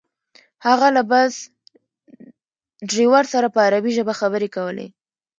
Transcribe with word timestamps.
هغه 0.67 0.87
له 0.95 1.01
بس 1.11 1.33
ډریور 2.89 3.23
سره 3.33 3.47
په 3.53 3.59
عربي 3.67 3.91
ژبه 3.97 4.13
خبرې 4.21 4.49
کولې. 4.55 4.87